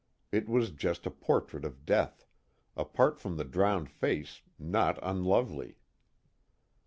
[0.31, 2.25] It was just a portrait of death;
[2.75, 5.77] apart from the drowned face, not unlovely.